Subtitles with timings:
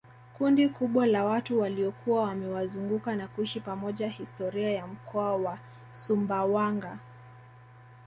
[0.37, 5.59] kundi kubwa la watu waliokuwa wamewazunguka na kuishi pamoja historia ya mkoa wa
[5.91, 6.97] sumbawanga